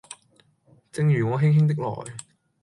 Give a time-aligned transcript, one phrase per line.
[0.91, 2.15] 正如我輕輕的來